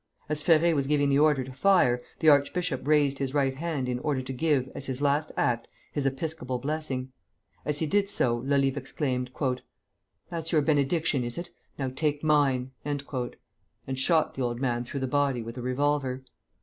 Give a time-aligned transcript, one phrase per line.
[0.29, 3.99] As Ferré was giving the order to fire, the archbishop raised his right hand in
[3.99, 7.11] order to give, as his last act, his episcopal blessing.
[7.65, 9.29] As he did so, Lolive exclaimed:
[10.31, 11.51] "That's your benediction is it?
[11.77, 13.05] now take mine!" and
[13.93, 16.23] shot the old man through the body with a revolver.